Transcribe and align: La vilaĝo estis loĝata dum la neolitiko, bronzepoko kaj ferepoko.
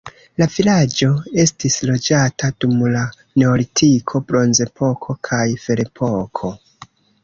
La 0.41 0.45
vilaĝo 0.53 1.09
estis 1.43 1.77
loĝata 1.91 2.51
dum 2.65 2.75
la 2.97 3.05
neolitiko, 3.43 4.25
bronzepoko 4.33 5.21
kaj 5.31 5.47
ferepoko. 5.69 6.57